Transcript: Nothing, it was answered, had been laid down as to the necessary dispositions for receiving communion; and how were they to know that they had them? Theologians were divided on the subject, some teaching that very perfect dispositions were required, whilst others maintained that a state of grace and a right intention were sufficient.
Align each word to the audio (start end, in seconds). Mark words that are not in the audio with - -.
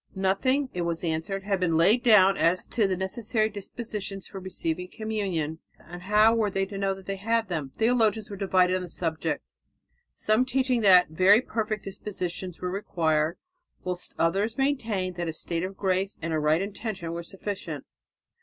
Nothing, 0.15 0.71
it 0.73 0.81
was 0.81 1.03
answered, 1.03 1.43
had 1.43 1.59
been 1.59 1.77
laid 1.77 2.01
down 2.01 2.35
as 2.35 2.65
to 2.65 2.87
the 2.87 2.97
necessary 2.97 3.49
dispositions 3.49 4.25
for 4.27 4.39
receiving 4.39 4.87
communion; 4.87 5.59
and 5.77 6.01
how 6.01 6.33
were 6.33 6.49
they 6.49 6.65
to 6.65 6.77
know 6.79 6.95
that 6.95 7.05
they 7.05 7.17
had 7.17 7.49
them? 7.49 7.71
Theologians 7.77 8.27
were 8.31 8.35
divided 8.35 8.75
on 8.77 8.81
the 8.81 8.87
subject, 8.87 9.43
some 10.15 10.43
teaching 10.43 10.81
that 10.81 11.09
very 11.09 11.39
perfect 11.39 11.83
dispositions 11.83 12.59
were 12.59 12.71
required, 12.71 13.37
whilst 13.83 14.15
others 14.17 14.57
maintained 14.57 15.17
that 15.17 15.27
a 15.29 15.33
state 15.33 15.61
of 15.63 15.77
grace 15.77 16.17
and 16.19 16.33
a 16.33 16.39
right 16.39 16.63
intention 16.63 17.11
were 17.11 17.21
sufficient. 17.21 17.85